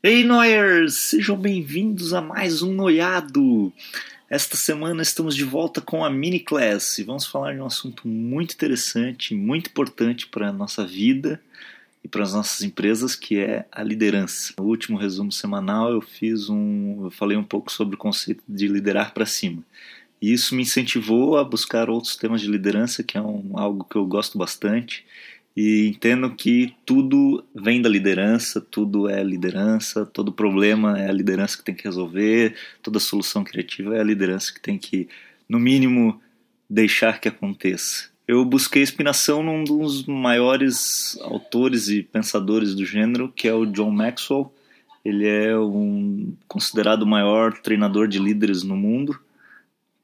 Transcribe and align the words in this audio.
Ei, 0.00 0.22
Noyers! 0.22 0.94
Sejam 0.94 1.36
bem-vindos 1.36 2.14
a 2.14 2.22
mais 2.22 2.62
um 2.62 2.72
Noiado! 2.72 3.72
Esta 4.30 4.56
semana 4.56 5.02
estamos 5.02 5.34
de 5.34 5.42
volta 5.42 5.80
com 5.80 6.04
a 6.04 6.08
Mini 6.10 6.38
Class 6.38 7.00
e 7.00 7.02
vamos 7.02 7.26
falar 7.26 7.54
de 7.54 7.60
um 7.60 7.66
assunto 7.66 8.06
muito 8.06 8.54
interessante, 8.54 9.34
muito 9.34 9.70
importante 9.70 10.28
para 10.28 10.50
a 10.50 10.52
nossa 10.52 10.86
vida 10.86 11.42
e 12.04 12.06
para 12.06 12.22
as 12.22 12.32
nossas 12.32 12.62
empresas, 12.62 13.16
que 13.16 13.40
é 13.40 13.66
a 13.72 13.82
liderança. 13.82 14.54
No 14.56 14.66
último 14.66 14.96
resumo 14.96 15.32
semanal 15.32 15.90
eu 15.90 16.00
fiz 16.00 16.48
um, 16.48 17.06
eu 17.06 17.10
falei 17.10 17.36
um 17.36 17.42
pouco 17.42 17.72
sobre 17.72 17.96
o 17.96 17.98
conceito 17.98 18.44
de 18.48 18.68
liderar 18.68 19.12
para 19.12 19.26
cima. 19.26 19.64
E 20.22 20.32
isso 20.32 20.54
me 20.54 20.62
incentivou 20.62 21.36
a 21.36 21.42
buscar 21.42 21.90
outros 21.90 22.14
temas 22.14 22.40
de 22.40 22.46
liderança, 22.46 23.02
que 23.02 23.18
é 23.18 23.20
um, 23.20 23.58
algo 23.58 23.82
que 23.82 23.96
eu 23.96 24.06
gosto 24.06 24.38
bastante 24.38 25.04
e 25.60 25.88
entendo 25.88 26.30
que 26.36 26.72
tudo 26.86 27.44
vem 27.52 27.82
da 27.82 27.88
liderança, 27.88 28.60
tudo 28.60 29.08
é 29.08 29.24
liderança, 29.24 30.06
todo 30.06 30.30
problema 30.30 30.96
é 31.00 31.08
a 31.08 31.12
liderança 31.12 31.58
que 31.58 31.64
tem 31.64 31.74
que 31.74 31.82
resolver, 31.82 32.54
toda 32.80 33.00
solução 33.00 33.42
criativa 33.42 33.96
é 33.96 34.00
a 34.00 34.04
liderança 34.04 34.54
que 34.54 34.60
tem 34.60 34.78
que, 34.78 35.08
no 35.48 35.58
mínimo, 35.58 36.22
deixar 36.70 37.20
que 37.20 37.26
aconteça. 37.26 38.08
Eu 38.28 38.44
busquei 38.44 38.84
inspiração 38.84 39.42
num 39.42 39.64
dos 39.64 40.06
maiores 40.06 41.18
autores 41.22 41.88
e 41.88 42.04
pensadores 42.04 42.72
do 42.72 42.86
gênero, 42.86 43.32
que 43.34 43.48
é 43.48 43.52
o 43.52 43.66
John 43.66 43.90
Maxwell. 43.90 44.54
Ele 45.04 45.26
é 45.26 45.58
um 45.58 46.36
considerado 46.46 47.02
o 47.02 47.06
maior 47.06 47.52
treinador 47.52 48.06
de 48.06 48.20
líderes 48.20 48.62
no 48.62 48.76
mundo, 48.76 49.18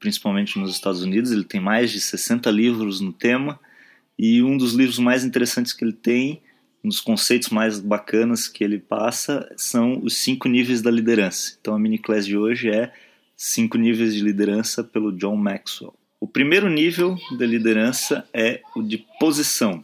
principalmente 0.01 0.59
nos 0.59 0.71
Estados 0.71 1.01
Unidos. 1.01 1.31
Ele 1.31 1.45
tem 1.45 1.61
mais 1.61 1.91
de 1.91 2.01
60 2.01 2.51
livros 2.51 2.99
no 2.99 3.13
tema 3.13 3.57
e 4.17 4.41
um 4.41 4.57
dos 4.57 4.73
livros 4.73 4.97
mais 4.97 5.23
interessantes 5.23 5.73
que 5.73 5.83
ele 5.83 5.93
tem, 5.93 6.41
um 6.83 6.89
dos 6.89 7.01
conceitos 7.01 7.49
mais 7.49 7.79
bacanas 7.79 8.47
que 8.47 8.63
ele 8.63 8.77
passa, 8.77 9.51
são 9.57 9.99
os 10.03 10.17
cinco 10.17 10.47
níveis 10.47 10.81
da 10.81 10.91
liderança. 10.91 11.57
Então 11.59 11.75
a 11.75 11.79
mini 11.79 11.97
class 11.97 12.25
de 12.25 12.37
hoje 12.37 12.69
é 12.69 12.93
cinco 13.35 13.77
níveis 13.77 14.13
de 14.13 14.21
liderança 14.21 14.83
pelo 14.83 15.11
John 15.11 15.35
Maxwell. 15.35 15.93
O 16.19 16.27
primeiro 16.27 16.69
nível 16.69 17.17
da 17.37 17.45
liderança 17.45 18.27
é 18.33 18.61
o 18.75 18.81
de 18.81 19.05
posição. 19.19 19.83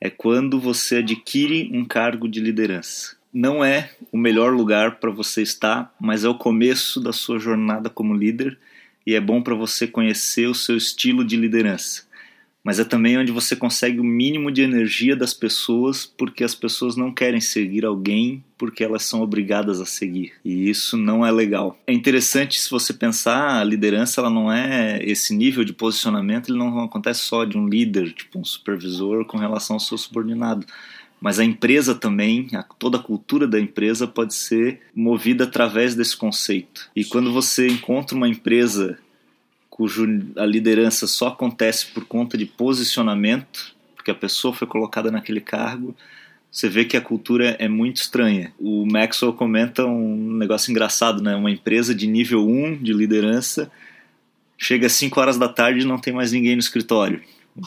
É 0.00 0.08
quando 0.08 0.58
você 0.58 0.96
adquire 0.96 1.70
um 1.72 1.84
cargo 1.84 2.28
de 2.28 2.40
liderança. 2.40 3.16
Não 3.32 3.64
é 3.64 3.92
o 4.10 4.18
melhor 4.18 4.52
lugar 4.52 4.96
para 4.96 5.10
você 5.10 5.42
estar, 5.42 5.94
mas 6.00 6.24
é 6.24 6.28
o 6.28 6.34
começo 6.34 7.00
da 7.00 7.12
sua 7.12 7.38
jornada 7.38 7.88
como 7.88 8.14
líder 8.14 8.58
e 9.06 9.14
é 9.14 9.20
bom 9.20 9.42
para 9.42 9.54
você 9.54 9.86
conhecer 9.86 10.46
o 10.46 10.54
seu 10.54 10.76
estilo 10.76 11.24
de 11.24 11.36
liderança 11.36 12.11
mas 12.64 12.78
é 12.78 12.84
também 12.84 13.18
onde 13.18 13.32
você 13.32 13.56
consegue 13.56 13.98
o 13.98 14.04
mínimo 14.04 14.50
de 14.50 14.62
energia 14.62 15.16
das 15.16 15.34
pessoas, 15.34 16.06
porque 16.06 16.44
as 16.44 16.54
pessoas 16.54 16.96
não 16.96 17.12
querem 17.12 17.40
seguir 17.40 17.84
alguém 17.84 18.44
porque 18.56 18.84
elas 18.84 19.02
são 19.02 19.20
obrigadas 19.20 19.80
a 19.80 19.86
seguir. 19.86 20.34
E 20.44 20.70
isso 20.70 20.96
não 20.96 21.26
é 21.26 21.32
legal. 21.32 21.76
É 21.84 21.92
interessante 21.92 22.60
se 22.60 22.70
você 22.70 22.92
pensar, 22.92 23.60
a 23.60 23.64
liderança 23.64 24.20
ela 24.20 24.30
não 24.30 24.52
é 24.52 25.00
esse 25.02 25.34
nível 25.34 25.64
de 25.64 25.72
posicionamento, 25.72 26.48
ele 26.48 26.58
não 26.58 26.80
acontece 26.84 27.20
só 27.20 27.44
de 27.44 27.58
um 27.58 27.66
líder, 27.66 28.12
tipo 28.12 28.38
um 28.38 28.44
supervisor 28.44 29.24
com 29.24 29.36
relação 29.36 29.74
ao 29.74 29.80
seu 29.80 29.98
subordinado. 29.98 30.64
Mas 31.20 31.38
a 31.38 31.44
empresa 31.44 31.94
também, 31.94 32.48
a, 32.52 32.62
toda 32.62 32.98
a 32.98 33.02
cultura 33.02 33.46
da 33.46 33.58
empresa 33.58 34.08
pode 34.08 34.34
ser 34.34 34.80
movida 34.94 35.44
através 35.44 35.94
desse 35.94 36.16
conceito. 36.16 36.90
E 36.94 37.04
quando 37.04 37.32
você 37.32 37.68
encontra 37.68 38.16
uma 38.16 38.28
empresa 38.28 38.98
cujo 39.72 40.06
a 40.36 40.44
liderança 40.44 41.06
só 41.06 41.28
acontece 41.28 41.86
por 41.86 42.04
conta 42.04 42.36
de 42.36 42.44
posicionamento, 42.44 43.74
porque 43.96 44.10
a 44.10 44.14
pessoa 44.14 44.52
foi 44.52 44.68
colocada 44.68 45.10
naquele 45.10 45.40
cargo, 45.40 45.96
você 46.50 46.68
vê 46.68 46.84
que 46.84 46.94
a 46.94 47.00
cultura 47.00 47.56
é 47.58 47.66
muito 47.68 47.96
estranha. 47.96 48.52
O 48.60 48.84
Maxwell 48.84 49.32
comenta 49.32 49.86
um 49.86 50.36
negócio 50.36 50.70
engraçado, 50.70 51.22
né? 51.22 51.34
Uma 51.34 51.50
empresa 51.50 51.94
de 51.94 52.06
nível 52.06 52.46
1 52.46 52.82
de 52.82 52.92
liderança 52.92 53.72
chega 54.58 54.88
às 54.88 54.92
5 54.92 55.18
horas 55.18 55.38
da 55.38 55.48
tarde 55.48 55.80
e 55.80 55.88
não 55.88 55.98
tem 55.98 56.12
mais 56.12 56.32
ninguém 56.32 56.54
no 56.54 56.60
escritório. 56.60 57.22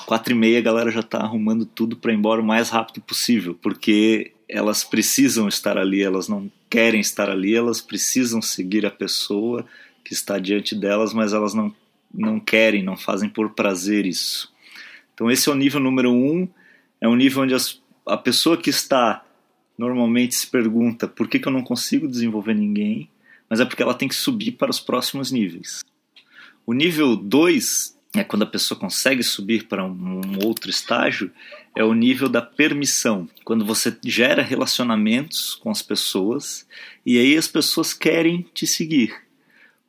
Quatro 0.06 0.32
e 0.32 0.38
meia 0.38 0.60
a 0.60 0.62
galera 0.62 0.92
já 0.92 1.00
está 1.00 1.18
arrumando 1.18 1.66
tudo 1.66 1.96
para 1.96 2.14
ir 2.14 2.18
embora 2.18 2.40
o 2.40 2.46
mais 2.46 2.70
rápido 2.70 3.02
possível, 3.02 3.58
porque 3.60 4.32
elas 4.48 4.84
precisam 4.84 5.48
estar 5.48 5.76
ali, 5.76 6.04
elas 6.04 6.28
não 6.28 6.52
querem 6.70 7.02
estar 7.02 7.32
ali, 7.32 7.56
elas 7.56 7.82
precisam 7.82 8.44
seguir 8.44 8.86
a 8.86 8.92
pessoa 8.92 9.66
que 10.04 10.14
está 10.14 10.38
diante 10.38 10.76
delas, 10.76 11.12
mas 11.12 11.34
elas 11.34 11.56
não 11.56 11.74
não 12.14 12.40
querem, 12.40 12.84
não 12.84 12.98
fazem 12.98 13.30
por 13.30 13.52
prazer 13.52 14.06
isso. 14.06 14.54
Então 15.14 15.30
esse 15.30 15.50
é 15.50 15.52
o 15.52 15.56
nível 15.56 15.80
número 15.80 16.12
um, 16.12 16.48
é 17.00 17.08
um 17.08 17.16
nível 17.16 17.44
onde 17.44 17.54
as, 17.54 17.82
a 18.06 18.18
pessoa 18.18 18.58
que 18.58 18.70
está 18.70 19.24
normalmente 19.78 20.36
se 20.36 20.48
pergunta 20.48 21.08
por 21.08 21.28
que, 21.28 21.40
que 21.40 21.48
eu 21.48 21.52
não 21.52 21.64
consigo 21.64 22.08
desenvolver 22.08 22.54
ninguém, 22.54 23.10
mas 23.50 23.60
é 23.60 23.66
porque 23.66 23.84
ela 23.84 23.94
tem 23.94 24.08
que 24.08 24.16
subir 24.16 24.54
para 24.54 24.72
os 24.72 24.80
próximos 24.80 25.32
níveis. 25.32 25.84
O 26.66 26.74
nível 26.74 27.16
2 27.16 27.96
é 28.16 28.24
quando 28.24 28.44
a 28.44 28.48
pessoa 28.48 28.80
consegue 28.80 29.22
subir 29.22 29.68
para 29.68 29.84
um 29.84 30.40
outro 30.44 30.70
estágio, 30.70 31.32
é 31.76 31.84
o 31.84 31.94
nível 31.94 32.30
da 32.30 32.42
permissão, 32.42 33.28
quando 33.44 33.66
você 33.66 33.96
gera 34.04 34.42
relacionamentos 34.42 35.54
com 35.56 35.70
as 35.70 35.82
pessoas 35.82 36.66
e 37.06 37.18
aí 37.18 37.38
as 37.38 37.48
pessoas 37.48 37.94
querem 37.94 38.46
te 38.54 38.66
seguir 38.66 39.25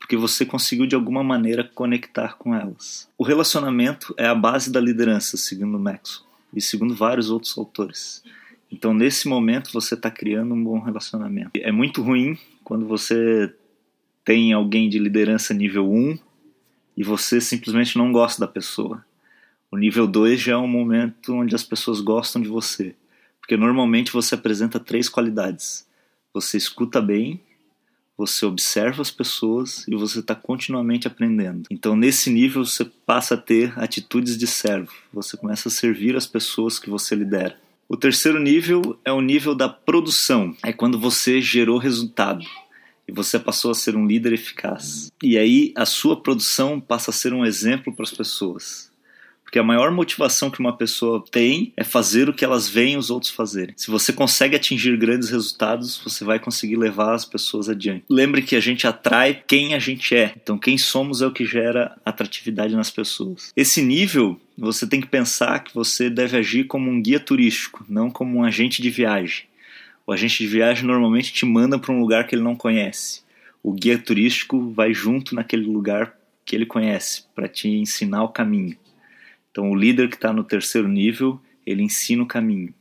porque 0.06 0.16
você 0.16 0.46
conseguiu 0.46 0.86
de 0.86 0.94
alguma 0.94 1.24
maneira 1.24 1.64
conectar 1.64 2.36
com 2.38 2.54
elas. 2.54 3.10
O 3.18 3.24
relacionamento 3.24 4.14
é 4.16 4.28
a 4.28 4.36
base 4.36 4.70
da 4.70 4.78
liderança, 4.78 5.36
segundo 5.36 5.80
Maxwell 5.80 6.24
e 6.54 6.60
segundo 6.60 6.94
vários 6.94 7.28
outros 7.28 7.58
autores. 7.58 8.22
Então, 8.70 8.94
nesse 8.94 9.26
momento, 9.26 9.72
você 9.72 9.94
está 9.94 10.08
criando 10.08 10.54
um 10.54 10.62
bom 10.62 10.78
relacionamento. 10.78 11.50
É 11.56 11.72
muito 11.72 12.02
ruim 12.02 12.38
quando 12.62 12.86
você 12.86 13.52
tem 14.24 14.52
alguém 14.52 14.88
de 14.88 15.00
liderança 15.00 15.52
nível 15.52 15.90
1 15.90 16.16
e 16.96 17.02
você 17.02 17.40
simplesmente 17.40 17.98
não 17.98 18.12
gosta 18.12 18.38
da 18.38 18.46
pessoa. 18.46 19.04
O 19.72 19.76
nível 19.76 20.06
2 20.06 20.40
já 20.40 20.52
é 20.52 20.56
um 20.56 20.68
momento 20.68 21.34
onde 21.34 21.56
as 21.56 21.64
pessoas 21.64 22.00
gostam 22.00 22.40
de 22.40 22.48
você, 22.48 22.94
porque 23.40 23.56
normalmente 23.56 24.12
você 24.12 24.36
apresenta 24.36 24.78
três 24.78 25.08
qualidades: 25.08 25.84
você 26.32 26.56
escuta 26.56 27.02
bem, 27.02 27.40
você 28.16 28.46
observa 28.46 29.02
as 29.02 29.10
pessoas 29.10 29.86
e 29.86 29.94
você 29.94 30.20
está 30.20 30.34
continuamente 30.34 31.06
aprendendo. 31.06 31.64
Então, 31.70 31.94
nesse 31.94 32.30
nível, 32.30 32.64
você 32.64 32.84
passa 32.84 33.34
a 33.34 33.38
ter 33.38 33.78
atitudes 33.78 34.38
de 34.38 34.46
servo, 34.46 34.92
você 35.12 35.36
começa 35.36 35.68
a 35.68 35.72
servir 35.72 36.16
as 36.16 36.26
pessoas 36.26 36.78
que 36.78 36.88
você 36.88 37.14
lidera. 37.14 37.58
O 37.88 37.96
terceiro 37.96 38.40
nível 38.40 38.98
é 39.04 39.12
o 39.12 39.20
nível 39.20 39.54
da 39.54 39.68
produção, 39.68 40.56
é 40.64 40.72
quando 40.72 40.98
você 40.98 41.40
gerou 41.40 41.78
resultado 41.78 42.44
e 43.06 43.12
você 43.12 43.38
passou 43.38 43.70
a 43.70 43.74
ser 43.74 43.94
um 43.94 44.06
líder 44.06 44.32
eficaz. 44.32 45.12
E 45.22 45.38
aí 45.38 45.72
a 45.76 45.86
sua 45.86 46.20
produção 46.20 46.80
passa 46.80 47.10
a 47.10 47.14
ser 47.14 47.32
um 47.32 47.44
exemplo 47.44 47.94
para 47.94 48.02
as 48.02 48.10
pessoas. 48.10 48.90
Porque 49.46 49.60
a 49.60 49.62
maior 49.62 49.92
motivação 49.92 50.50
que 50.50 50.58
uma 50.58 50.76
pessoa 50.76 51.24
tem 51.30 51.72
é 51.76 51.84
fazer 51.84 52.28
o 52.28 52.34
que 52.34 52.44
elas 52.44 52.68
veem 52.68 52.96
os 52.96 53.10
outros 53.10 53.30
fazerem. 53.30 53.74
Se 53.76 53.92
você 53.92 54.12
consegue 54.12 54.56
atingir 54.56 54.96
grandes 54.98 55.30
resultados, 55.30 56.02
você 56.02 56.24
vai 56.24 56.40
conseguir 56.40 56.74
levar 56.74 57.14
as 57.14 57.24
pessoas 57.24 57.68
adiante. 57.68 58.04
Lembre 58.10 58.42
que 58.42 58.56
a 58.56 58.60
gente 58.60 58.88
atrai 58.88 59.40
quem 59.46 59.72
a 59.72 59.78
gente 59.78 60.16
é. 60.16 60.34
Então, 60.36 60.58
quem 60.58 60.76
somos 60.76 61.22
é 61.22 61.26
o 61.28 61.32
que 61.32 61.46
gera 61.46 61.96
atratividade 62.04 62.74
nas 62.74 62.90
pessoas. 62.90 63.52
Esse 63.56 63.80
nível, 63.80 64.38
você 64.58 64.84
tem 64.84 65.00
que 65.00 65.06
pensar 65.06 65.60
que 65.60 65.72
você 65.72 66.10
deve 66.10 66.36
agir 66.36 66.64
como 66.64 66.90
um 66.90 67.00
guia 67.00 67.20
turístico, 67.20 67.86
não 67.88 68.10
como 68.10 68.38
um 68.38 68.42
agente 68.42 68.82
de 68.82 68.90
viagem. 68.90 69.44
O 70.04 70.12
agente 70.12 70.38
de 70.38 70.48
viagem 70.48 70.84
normalmente 70.84 71.32
te 71.32 71.46
manda 71.46 71.78
para 71.78 71.94
um 71.94 72.00
lugar 72.00 72.26
que 72.26 72.34
ele 72.34 72.42
não 72.42 72.56
conhece. 72.56 73.22
O 73.62 73.72
guia 73.72 73.96
turístico 73.96 74.72
vai 74.72 74.92
junto 74.92 75.36
naquele 75.36 75.66
lugar 75.66 76.14
que 76.44 76.56
ele 76.56 76.66
conhece 76.66 77.24
para 77.32 77.48
te 77.48 77.68
ensinar 77.68 78.24
o 78.24 78.28
caminho. 78.28 78.76
Então, 79.56 79.70
o 79.70 79.74
líder 79.74 80.10
que 80.10 80.16
está 80.16 80.34
no 80.34 80.44
terceiro 80.44 80.86
nível, 80.86 81.40
ele 81.64 81.82
ensina 81.82 82.22
o 82.22 82.26
caminho. 82.26 82.74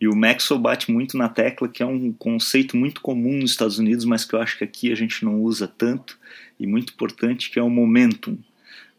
E 0.00 0.08
o 0.08 0.16
Maxwell 0.16 0.60
bate 0.60 0.90
muito 0.90 1.16
na 1.16 1.28
tecla, 1.28 1.68
que 1.68 1.84
é 1.84 1.86
um 1.86 2.12
conceito 2.12 2.76
muito 2.76 3.00
comum 3.00 3.38
nos 3.38 3.52
Estados 3.52 3.78
Unidos, 3.78 4.04
mas 4.04 4.24
que 4.24 4.34
eu 4.34 4.40
acho 4.40 4.58
que 4.58 4.64
aqui 4.64 4.90
a 4.90 4.96
gente 4.96 5.24
não 5.24 5.40
usa 5.40 5.68
tanto, 5.68 6.18
e 6.58 6.66
muito 6.66 6.92
importante, 6.92 7.48
que 7.48 7.60
é 7.60 7.62
o 7.62 7.70
momentum. 7.70 8.36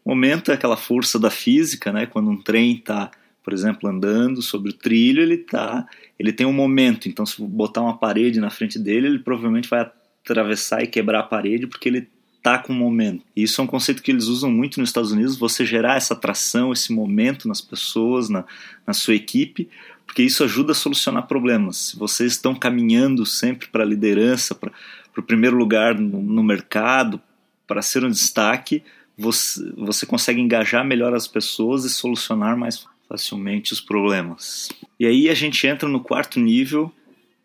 Momento 0.02 0.50
é 0.50 0.54
aquela 0.54 0.74
força 0.74 1.18
da 1.18 1.28
física, 1.28 1.92
né? 1.92 2.06
Quando 2.06 2.30
um 2.30 2.42
trem 2.42 2.76
está, 2.76 3.10
por 3.44 3.52
exemplo, 3.52 3.90
andando 3.90 4.40
sobre 4.40 4.70
o 4.70 4.74
trilho, 4.74 5.20
ele 5.20 5.36
tá, 5.36 5.86
ele 6.18 6.32
tem 6.32 6.46
um 6.46 6.52
momento. 6.52 7.10
Então, 7.10 7.26
se 7.26 7.42
botar 7.42 7.82
uma 7.82 7.98
parede 7.98 8.40
na 8.40 8.48
frente 8.48 8.78
dele, 8.78 9.08
ele 9.08 9.18
provavelmente 9.18 9.68
vai 9.68 9.80
atravessar 10.24 10.82
e 10.82 10.86
quebrar 10.86 11.20
a 11.20 11.24
parede, 11.24 11.66
porque 11.66 11.90
ele 11.90 12.08
tá 12.42 12.58
com 12.58 12.72
o 12.72 12.76
momento. 12.76 13.24
E 13.36 13.44
isso 13.44 13.60
é 13.60 13.64
um 13.64 13.68
conceito 13.68 14.02
que 14.02 14.10
eles 14.10 14.24
usam 14.24 14.50
muito 14.50 14.80
nos 14.80 14.88
Estados 14.88 15.12
Unidos, 15.12 15.36
você 15.36 15.64
gerar 15.64 15.96
essa 15.96 16.14
atração, 16.14 16.72
esse 16.72 16.92
momento 16.92 17.46
nas 17.46 17.60
pessoas, 17.60 18.28
na, 18.28 18.44
na 18.86 18.92
sua 18.92 19.14
equipe, 19.14 19.68
porque 20.04 20.22
isso 20.22 20.42
ajuda 20.42 20.72
a 20.72 20.74
solucionar 20.74 21.26
problemas. 21.26 21.76
Se 21.76 21.96
vocês 21.96 22.32
estão 22.32 22.54
caminhando 22.54 23.24
sempre 23.24 23.68
para 23.68 23.84
a 23.84 23.86
liderança, 23.86 24.54
para 24.54 24.72
o 25.16 25.22
primeiro 25.22 25.56
lugar 25.56 25.98
no, 25.98 26.20
no 26.20 26.42
mercado, 26.42 27.20
para 27.66 27.80
ser 27.80 28.04
um 28.04 28.10
destaque, 28.10 28.82
você, 29.16 29.72
você 29.76 30.04
consegue 30.04 30.40
engajar 30.40 30.84
melhor 30.84 31.14
as 31.14 31.28
pessoas 31.28 31.84
e 31.84 31.90
solucionar 31.90 32.56
mais 32.56 32.84
facilmente 33.08 33.72
os 33.72 33.80
problemas. 33.80 34.68
E 34.98 35.06
aí 35.06 35.28
a 35.28 35.34
gente 35.34 35.66
entra 35.66 35.88
no 35.88 36.00
quarto 36.00 36.40
nível, 36.40 36.92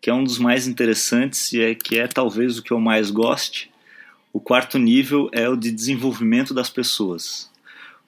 que 0.00 0.10
é 0.10 0.14
um 0.14 0.24
dos 0.24 0.38
mais 0.38 0.66
interessantes 0.66 1.52
e 1.52 1.60
é 1.60 1.74
que 1.74 1.98
é 1.98 2.08
talvez 2.08 2.58
o 2.58 2.62
que 2.62 2.72
eu 2.72 2.80
mais 2.80 3.10
goste. 3.10 3.67
O 4.38 4.40
quarto 4.40 4.78
nível 4.78 5.28
é 5.32 5.48
o 5.48 5.56
de 5.56 5.68
desenvolvimento 5.68 6.54
das 6.54 6.70
pessoas. 6.70 7.50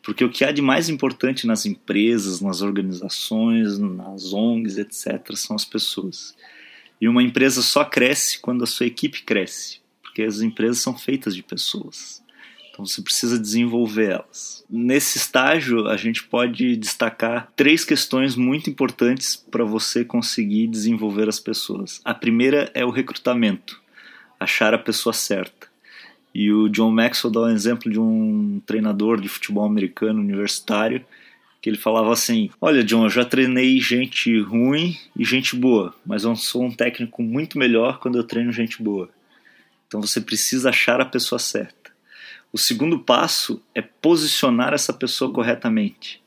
Porque 0.01 0.25
o 0.25 0.31
que 0.31 0.45
há 0.45 0.53
de 0.53 0.63
mais 0.63 0.89
importante 0.89 1.45
nas 1.45 1.67
empresas, 1.67 2.41
nas 2.41 2.63
organizações, 2.63 3.81
nas 3.81 4.33
ONGs, 4.33 4.79
etc., 4.79 5.35
são 5.35 5.57
as 5.57 5.65
pessoas. 5.65 6.37
E 7.01 7.09
uma 7.09 7.21
empresa 7.21 7.63
só 7.63 7.85
cresce 7.85 8.39
quando 8.39 8.63
a 8.63 8.67
sua 8.69 8.87
equipe 8.87 9.25
cresce, 9.25 9.81
porque 10.01 10.23
as 10.23 10.41
empresas 10.41 10.79
são 10.79 10.97
feitas 10.97 11.35
de 11.35 11.43
pessoas. 11.43 12.23
Então 12.71 12.87
você 12.87 13.03
precisa 13.03 13.37
desenvolver 13.37 14.13
elas. 14.13 14.65
Nesse 14.71 15.19
estágio, 15.19 15.89
a 15.89 15.97
gente 15.97 16.23
pode 16.23 16.77
destacar 16.77 17.53
três 17.57 17.85
questões 17.85 18.37
muito 18.37 18.71
importantes 18.71 19.35
para 19.35 19.65
você 19.65 20.05
conseguir 20.05 20.69
desenvolver 20.69 21.29
as 21.29 21.41
pessoas. 21.41 22.01
A 22.05 22.15
primeira 22.15 22.71
é 22.73 22.85
o 22.85 22.91
recrutamento, 22.91 23.83
achar 24.39 24.73
a 24.73 24.79
pessoa 24.79 25.13
certa. 25.13 25.70
E 26.35 26.53
o 26.53 26.69
John 26.69 26.91
Maxwell 26.91 27.33
dá 27.33 27.41
um 27.43 27.51
exemplo 27.51 27.91
de 27.91 27.99
um 27.99 28.61
treinador 28.65 29.21
de 29.21 29.29
futebol 29.29 29.65
americano 29.65 30.21
universitário 30.21 31.05
que 31.61 31.69
ele 31.69 31.77
falava 31.77 32.13
assim: 32.13 32.51
Olha, 32.61 32.83
John, 32.83 33.05
eu 33.05 33.11
já 33.11 33.25
treinei 33.25 33.79
gente 33.81 34.39
ruim 34.41 34.97
e 35.17 35.25
gente 35.25 35.55
boa, 35.57 35.95
mas 36.07 36.25
eu 36.25 36.35
sou 36.37 36.65
um 36.65 36.71
técnico 36.71 37.23
muito 37.23 37.59
melhor 37.59 37.99
quando 37.99 38.17
eu 38.17 38.25
treino 38.25 38.53
gente 38.53 38.83
boa. 38.83 39.09
Então 39.87 40.01
você 40.01 40.21
precisa 40.21 40.71
achar 40.71 41.01
a 41.01 41.05
pessoa 41.05 41.39
certa. 41.39 41.91
O 42.53 42.59
segundo 42.59 42.99
passo 42.99 43.63
é 43.75 43.83
posicionar 43.83 44.73
essa 44.73 44.93
pessoa 44.93 45.33
corretamente. 45.33 46.20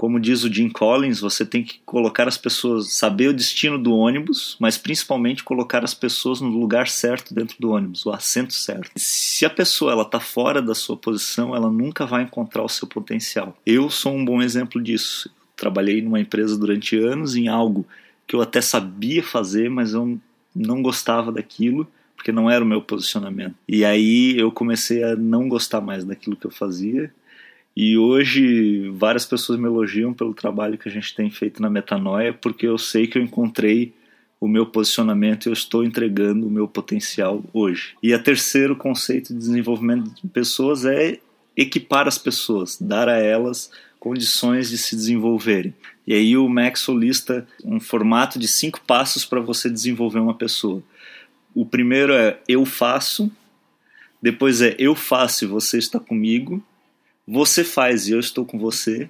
Como 0.00 0.18
diz 0.18 0.44
o 0.44 0.50
Jim 0.50 0.70
Collins, 0.70 1.20
você 1.20 1.44
tem 1.44 1.62
que 1.62 1.78
colocar 1.84 2.26
as 2.26 2.38
pessoas, 2.38 2.90
saber 2.90 3.28
o 3.28 3.34
destino 3.34 3.78
do 3.78 3.94
ônibus, 3.94 4.56
mas 4.58 4.78
principalmente 4.78 5.44
colocar 5.44 5.84
as 5.84 5.92
pessoas 5.92 6.40
no 6.40 6.48
lugar 6.48 6.88
certo 6.88 7.34
dentro 7.34 7.56
do 7.60 7.72
ônibus, 7.72 8.06
o 8.06 8.10
assento 8.10 8.54
certo. 8.54 8.90
Se 8.96 9.44
a 9.44 9.50
pessoa 9.50 9.92
ela 9.92 10.04
está 10.04 10.18
fora 10.18 10.62
da 10.62 10.74
sua 10.74 10.96
posição, 10.96 11.54
ela 11.54 11.70
nunca 11.70 12.06
vai 12.06 12.22
encontrar 12.22 12.62
o 12.62 12.68
seu 12.68 12.88
potencial. 12.88 13.54
Eu 13.66 13.90
sou 13.90 14.14
um 14.14 14.24
bom 14.24 14.40
exemplo 14.40 14.82
disso. 14.82 15.30
Trabalhei 15.54 16.00
numa 16.00 16.18
empresa 16.18 16.56
durante 16.56 16.96
anos 16.96 17.36
em 17.36 17.48
algo 17.48 17.86
que 18.26 18.34
eu 18.34 18.40
até 18.40 18.62
sabia 18.62 19.22
fazer, 19.22 19.68
mas 19.68 19.92
eu 19.92 20.18
não 20.56 20.80
gostava 20.80 21.30
daquilo 21.30 21.86
porque 22.16 22.32
não 22.32 22.50
era 22.50 22.64
o 22.64 22.66
meu 22.66 22.80
posicionamento. 22.80 23.54
E 23.68 23.84
aí 23.84 24.34
eu 24.38 24.50
comecei 24.50 25.04
a 25.04 25.14
não 25.14 25.46
gostar 25.46 25.82
mais 25.82 26.06
daquilo 26.06 26.36
que 26.36 26.46
eu 26.46 26.50
fazia 26.50 27.12
e 27.82 27.96
hoje 27.96 28.90
várias 28.90 29.24
pessoas 29.24 29.58
me 29.58 29.64
elogiam 29.64 30.12
pelo 30.12 30.34
trabalho 30.34 30.76
que 30.76 30.86
a 30.86 30.92
gente 30.92 31.14
tem 31.14 31.30
feito 31.30 31.62
na 31.62 31.70
Metanoia, 31.70 32.30
porque 32.30 32.66
eu 32.66 32.76
sei 32.76 33.06
que 33.06 33.16
eu 33.16 33.22
encontrei 33.22 33.94
o 34.38 34.46
meu 34.46 34.66
posicionamento 34.66 35.46
e 35.46 35.48
eu 35.48 35.54
estou 35.54 35.82
entregando 35.82 36.46
o 36.46 36.50
meu 36.50 36.68
potencial 36.68 37.42
hoje. 37.54 37.94
E 38.02 38.14
o 38.14 38.22
terceiro 38.22 38.76
conceito 38.76 39.32
de 39.32 39.38
desenvolvimento 39.38 40.10
de 40.10 40.28
pessoas 40.28 40.84
é 40.84 41.20
equipar 41.56 42.06
as 42.06 42.18
pessoas, 42.18 42.76
dar 42.78 43.08
a 43.08 43.16
elas 43.16 43.70
condições 43.98 44.68
de 44.68 44.76
se 44.76 44.94
desenvolverem. 44.94 45.74
E 46.06 46.12
aí 46.12 46.36
o 46.36 46.46
Maxwell 46.50 46.98
lista 46.98 47.48
um 47.64 47.80
formato 47.80 48.38
de 48.38 48.46
cinco 48.46 48.82
passos 48.82 49.24
para 49.24 49.40
você 49.40 49.70
desenvolver 49.70 50.18
uma 50.18 50.34
pessoa. 50.34 50.82
O 51.54 51.64
primeiro 51.64 52.12
é 52.12 52.38
eu 52.46 52.66
faço, 52.66 53.32
depois 54.20 54.60
é 54.60 54.76
eu 54.78 54.94
faço 54.94 55.46
e 55.46 55.48
você 55.48 55.78
está 55.78 55.98
comigo, 55.98 56.62
você 57.30 57.62
faz 57.62 58.08
e 58.08 58.12
eu 58.12 58.18
estou 58.18 58.44
com 58.44 58.58
você. 58.58 59.08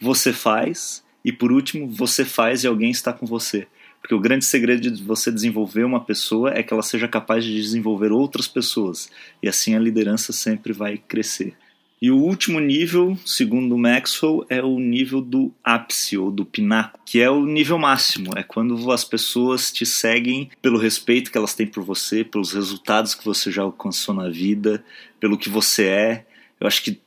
Você 0.00 0.32
faz. 0.32 1.02
E 1.24 1.32
por 1.32 1.50
último, 1.50 1.88
você 1.88 2.24
faz 2.24 2.62
e 2.62 2.68
alguém 2.68 2.90
está 2.90 3.12
com 3.12 3.26
você. 3.26 3.66
Porque 4.00 4.14
o 4.14 4.20
grande 4.20 4.44
segredo 4.44 4.88
de 4.88 5.02
você 5.02 5.32
desenvolver 5.32 5.84
uma 5.84 6.02
pessoa 6.02 6.52
é 6.54 6.62
que 6.62 6.72
ela 6.72 6.82
seja 6.82 7.08
capaz 7.08 7.44
de 7.44 7.52
desenvolver 7.52 8.12
outras 8.12 8.46
pessoas. 8.46 9.10
E 9.42 9.48
assim 9.48 9.74
a 9.74 9.80
liderança 9.80 10.32
sempre 10.32 10.72
vai 10.72 10.96
crescer. 10.96 11.54
E 12.00 12.10
o 12.10 12.16
último 12.16 12.60
nível, 12.60 13.18
segundo 13.26 13.76
Maxwell, 13.76 14.46
é 14.48 14.62
o 14.62 14.78
nível 14.78 15.20
do 15.20 15.52
ápice 15.62 16.16
ou 16.16 16.30
do 16.30 16.46
pináculo, 16.46 17.02
que 17.04 17.20
é 17.20 17.28
o 17.28 17.44
nível 17.44 17.78
máximo. 17.78 18.32
É 18.36 18.42
quando 18.42 18.90
as 18.90 19.04
pessoas 19.04 19.70
te 19.70 19.84
seguem 19.84 20.48
pelo 20.62 20.78
respeito 20.78 21.30
que 21.30 21.36
elas 21.36 21.52
têm 21.52 21.66
por 21.66 21.82
você, 21.82 22.24
pelos 22.24 22.52
resultados 22.52 23.14
que 23.14 23.24
você 23.24 23.50
já 23.50 23.62
alcançou 23.62 24.14
na 24.14 24.30
vida, 24.30 24.82
pelo 25.18 25.36
que 25.36 25.50
você 25.50 25.88
é. 25.88 26.26
Eu 26.58 26.66
acho 26.66 26.82
que 26.82 26.98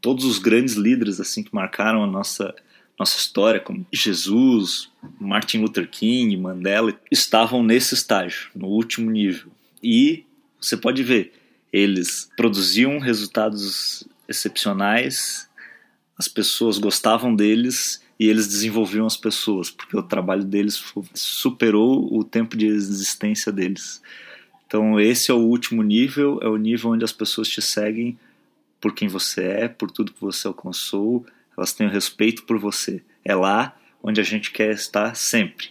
todos 0.00 0.24
os 0.24 0.38
grandes 0.38 0.74
líderes 0.74 1.20
assim 1.20 1.42
que 1.42 1.54
marcaram 1.54 2.02
a 2.02 2.06
nossa 2.06 2.54
nossa 2.98 3.16
história, 3.16 3.60
como 3.60 3.86
Jesus, 3.92 4.90
Martin 5.20 5.58
Luther 5.58 5.88
King, 5.88 6.36
Mandela, 6.36 6.98
estavam 7.10 7.62
nesse 7.62 7.94
estágio, 7.94 8.50
no 8.56 8.66
último 8.66 9.08
nível. 9.08 9.52
E 9.80 10.24
você 10.60 10.76
pode 10.76 11.04
ver, 11.04 11.32
eles 11.72 12.28
produziam 12.36 12.98
resultados 12.98 14.02
excepcionais, 14.28 15.48
as 16.18 16.26
pessoas 16.26 16.78
gostavam 16.78 17.34
deles 17.34 18.02
e 18.18 18.26
eles 18.26 18.48
desenvolviam 18.48 19.06
as 19.06 19.16
pessoas, 19.16 19.70
porque 19.70 19.96
o 19.96 20.02
trabalho 20.02 20.42
deles 20.42 20.82
superou 21.14 22.12
o 22.12 22.24
tempo 22.24 22.56
de 22.56 22.66
existência 22.66 23.52
deles. 23.52 24.02
Então, 24.66 24.98
esse 24.98 25.30
é 25.30 25.34
o 25.34 25.38
último 25.38 25.84
nível, 25.84 26.40
é 26.42 26.48
o 26.48 26.56
nível 26.56 26.90
onde 26.90 27.04
as 27.04 27.12
pessoas 27.12 27.48
te 27.48 27.62
seguem 27.62 28.18
por 28.80 28.94
quem 28.94 29.08
você 29.08 29.42
é, 29.42 29.68
por 29.68 29.90
tudo 29.90 30.12
que 30.12 30.20
você 30.20 30.46
alcançou, 30.46 31.26
elas 31.56 31.72
têm 31.72 31.86
o 31.86 31.90
respeito 31.90 32.44
por 32.44 32.58
você. 32.58 33.02
É 33.24 33.34
lá 33.34 33.76
onde 34.02 34.20
a 34.20 34.24
gente 34.24 34.50
quer 34.50 34.70
estar 34.70 35.14
sempre. 35.16 35.70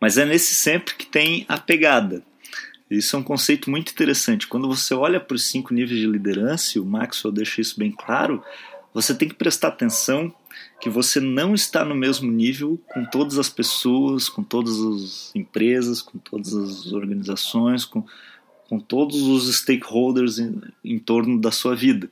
Mas 0.00 0.18
é 0.18 0.24
nesse 0.24 0.54
sempre 0.54 0.94
que 0.94 1.06
tem 1.06 1.44
a 1.48 1.58
pegada. 1.58 2.22
Isso 2.90 3.14
é 3.14 3.18
um 3.18 3.22
conceito 3.22 3.70
muito 3.70 3.92
interessante. 3.92 4.48
Quando 4.48 4.66
você 4.66 4.92
olha 4.94 5.20
para 5.20 5.36
os 5.36 5.44
cinco 5.44 5.72
níveis 5.72 6.00
de 6.00 6.06
liderança, 6.06 6.76
e 6.76 6.80
o 6.80 6.84
Maxwell 6.84 7.32
deixa 7.32 7.60
isso 7.60 7.78
bem 7.78 7.92
claro, 7.92 8.42
você 8.92 9.14
tem 9.14 9.28
que 9.28 9.34
prestar 9.34 9.68
atenção 9.68 10.34
que 10.80 10.90
você 10.90 11.20
não 11.20 11.54
está 11.54 11.84
no 11.84 11.94
mesmo 11.94 12.30
nível 12.30 12.80
com 12.92 13.04
todas 13.04 13.38
as 13.38 13.48
pessoas, 13.48 14.28
com 14.28 14.42
todas 14.42 14.80
as 14.80 15.30
empresas, 15.34 16.02
com 16.02 16.18
todas 16.18 16.52
as 16.52 16.92
organizações, 16.92 17.84
com, 17.84 18.04
com 18.68 18.80
todos 18.80 19.22
os 19.22 19.54
stakeholders 19.58 20.38
em, 20.38 20.60
em 20.82 20.98
torno 20.98 21.40
da 21.40 21.52
sua 21.52 21.76
vida. 21.76 22.10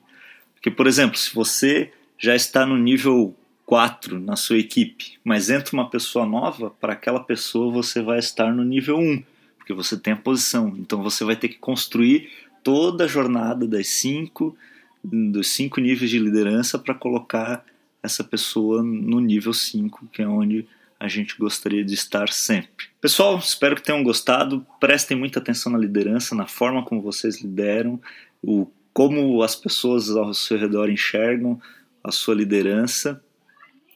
Porque, 0.59 0.69
por 0.69 0.87
exemplo, 0.87 1.17
se 1.17 1.33
você 1.33 1.91
já 2.17 2.35
está 2.35 2.65
no 2.65 2.77
nível 2.77 3.33
4 3.65 4.19
na 4.19 4.35
sua 4.35 4.57
equipe, 4.57 5.13
mas 5.23 5.49
entra 5.49 5.73
uma 5.73 5.89
pessoa 5.89 6.25
nova, 6.25 6.69
para 6.69 6.93
aquela 6.93 7.21
pessoa 7.21 7.71
você 7.71 8.01
vai 8.01 8.19
estar 8.19 8.53
no 8.53 8.63
nível 8.63 8.97
1, 8.97 9.23
porque 9.57 9.73
você 9.73 9.97
tem 9.97 10.11
a 10.11 10.17
posição. 10.17 10.75
Então 10.77 11.01
você 11.01 11.23
vai 11.23 11.37
ter 11.37 11.47
que 11.47 11.57
construir 11.57 12.29
toda 12.61 13.05
a 13.05 13.07
jornada 13.07 13.65
das 13.65 13.87
cinco, 13.87 14.57
dos 15.01 15.49
cinco 15.49 15.79
níveis 15.79 16.11
de 16.11 16.19
liderança 16.19 16.77
para 16.77 16.93
colocar 16.93 17.65
essa 18.03 18.23
pessoa 18.23 18.83
no 18.83 19.21
nível 19.21 19.53
5, 19.53 20.09
que 20.11 20.21
é 20.21 20.27
onde 20.27 20.67
a 20.99 21.07
gente 21.07 21.37
gostaria 21.37 21.83
de 21.83 21.93
estar 21.93 22.29
sempre. 22.29 22.87
Pessoal, 22.99 23.37
espero 23.37 23.77
que 23.77 23.83
tenham 23.83 24.03
gostado. 24.03 24.65
Prestem 24.79 25.17
muita 25.17 25.39
atenção 25.39 25.71
na 25.71 25.77
liderança, 25.77 26.35
na 26.35 26.45
forma 26.45 26.83
como 26.83 27.01
vocês 27.01 27.39
lideram, 27.41 28.01
o 28.43 28.69
como 28.93 29.41
as 29.43 29.55
pessoas 29.55 30.09
ao 30.09 30.33
seu 30.33 30.57
redor 30.57 30.89
enxergam 30.89 31.61
a 32.03 32.11
sua 32.11 32.35
liderança 32.35 33.21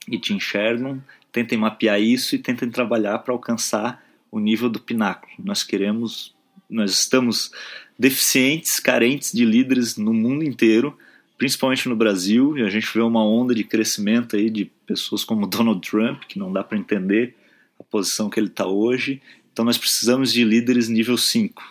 e 0.07 0.17
te 0.17 0.33
enxergam. 0.33 1.03
Tentem 1.31 1.57
mapear 1.57 1.99
isso 1.99 2.35
e 2.35 2.39
tentem 2.39 2.69
trabalhar 2.69 3.19
para 3.19 3.33
alcançar 3.33 4.03
o 4.31 4.39
nível 4.39 4.69
do 4.69 4.79
pináculo. 4.79 5.33
Nós 5.39 5.63
queremos, 5.63 6.33
nós 6.69 6.91
estamos 6.91 7.51
deficientes, 7.97 8.79
carentes 8.79 9.31
de 9.31 9.45
líderes 9.45 9.97
no 9.97 10.13
mundo 10.13 10.43
inteiro, 10.43 10.97
principalmente 11.37 11.89
no 11.89 11.95
Brasil, 11.95 12.57
e 12.57 12.63
a 12.63 12.69
gente 12.69 12.87
vê 12.93 13.01
uma 13.01 13.25
onda 13.25 13.53
de 13.53 13.63
crescimento 13.63 14.35
aí 14.35 14.49
de 14.49 14.65
pessoas 14.85 15.23
como 15.23 15.47
Donald 15.47 15.87
Trump, 15.87 16.23
que 16.27 16.39
não 16.39 16.51
dá 16.51 16.63
para 16.63 16.77
entender 16.77 17.35
a 17.79 17.83
posição 17.83 18.29
que 18.29 18.39
ele 18.39 18.47
está 18.47 18.67
hoje. 18.67 19.21
Então 19.51 19.65
nós 19.65 19.77
precisamos 19.77 20.31
de 20.31 20.43
líderes 20.43 20.87
nível 20.87 21.17
5, 21.17 21.61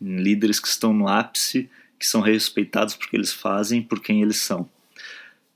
líderes 0.00 0.58
que 0.58 0.68
estão 0.68 0.92
no 0.92 1.08
ápice 1.08 1.68
que 2.00 2.06
são 2.06 2.22
respeitados 2.22 2.94
porque 2.94 3.14
eles 3.14 3.30
fazem 3.30 3.82
por 3.82 4.00
quem 4.00 4.22
eles 4.22 4.38
são. 4.38 4.66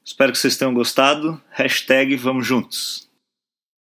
Espero 0.04 0.30
que 0.30 0.36
vocês 0.36 0.58
tenham 0.58 0.74
gostado. 0.74 1.42
Hashtag 1.50 2.14
Vamos 2.16 2.46
Juntos. 2.46 3.08